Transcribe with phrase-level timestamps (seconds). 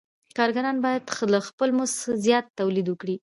[0.37, 1.03] کارګران باید
[1.33, 3.15] له خپل مزد زیات تولید وکړي